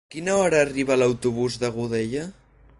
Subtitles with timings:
[0.09, 2.27] A quina hora arriba l'autobús de Godella?